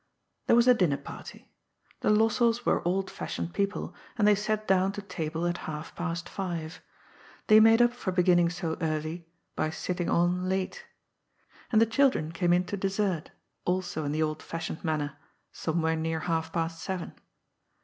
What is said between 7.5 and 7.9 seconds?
made